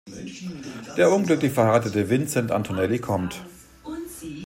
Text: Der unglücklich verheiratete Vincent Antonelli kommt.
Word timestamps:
Der 0.97 1.11
unglücklich 1.11 1.51
verheiratete 1.53 2.09
Vincent 2.09 2.51
Antonelli 2.51 2.97
kommt. 2.97 3.45